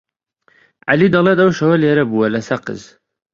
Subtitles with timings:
[0.89, 2.81] عەلی دەڵێت ئەو شەوە لێرە بووە لە سەقز.